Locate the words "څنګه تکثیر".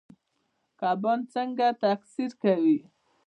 1.33-2.31